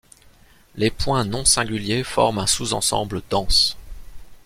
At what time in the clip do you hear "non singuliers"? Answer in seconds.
1.25-2.03